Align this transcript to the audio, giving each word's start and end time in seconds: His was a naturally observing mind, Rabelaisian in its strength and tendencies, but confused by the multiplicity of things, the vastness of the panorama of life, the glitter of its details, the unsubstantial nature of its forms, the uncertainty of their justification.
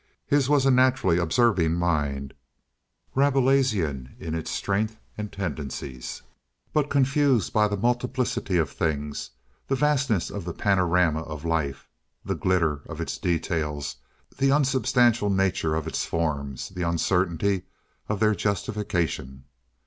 His 0.25 0.49
was 0.49 0.65
a 0.65 0.71
naturally 0.71 1.19
observing 1.19 1.75
mind, 1.75 2.33
Rabelaisian 3.13 4.15
in 4.17 4.33
its 4.33 4.49
strength 4.49 4.97
and 5.15 5.31
tendencies, 5.31 6.23
but 6.73 6.89
confused 6.89 7.53
by 7.53 7.67
the 7.67 7.77
multiplicity 7.77 8.57
of 8.57 8.71
things, 8.71 9.29
the 9.67 9.75
vastness 9.75 10.31
of 10.31 10.43
the 10.43 10.55
panorama 10.55 11.21
of 11.21 11.45
life, 11.45 11.87
the 12.25 12.33
glitter 12.33 12.81
of 12.87 12.99
its 12.99 13.19
details, 13.19 13.97
the 14.35 14.49
unsubstantial 14.51 15.29
nature 15.29 15.75
of 15.75 15.85
its 15.85 16.03
forms, 16.03 16.69
the 16.69 16.81
uncertainty 16.81 17.65
of 18.09 18.19
their 18.19 18.33
justification. 18.33 19.43